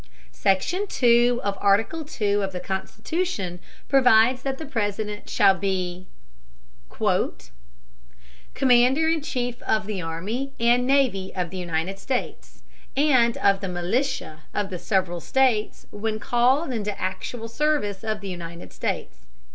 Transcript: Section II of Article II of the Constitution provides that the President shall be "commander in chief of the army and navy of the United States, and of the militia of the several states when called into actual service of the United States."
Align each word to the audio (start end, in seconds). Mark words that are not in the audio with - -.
Section 0.31 0.87
II 1.03 1.39
of 1.41 1.55
Article 1.61 2.03
II 2.19 2.41
of 2.41 2.53
the 2.53 2.59
Constitution 2.59 3.59
provides 3.87 4.41
that 4.41 4.57
the 4.57 4.65
President 4.65 5.29
shall 5.29 5.53
be 5.53 6.07
"commander 6.89 7.43
in 9.07 9.21
chief 9.21 9.61
of 9.61 9.85
the 9.85 10.01
army 10.01 10.53
and 10.59 10.87
navy 10.87 11.31
of 11.35 11.51
the 11.51 11.57
United 11.57 11.99
States, 11.99 12.63
and 12.97 13.37
of 13.37 13.59
the 13.61 13.69
militia 13.69 14.39
of 14.55 14.71
the 14.71 14.79
several 14.79 15.19
states 15.19 15.85
when 15.91 16.17
called 16.19 16.73
into 16.73 16.99
actual 16.99 17.47
service 17.47 18.03
of 18.03 18.21
the 18.21 18.29
United 18.29 18.73
States." 18.73 19.27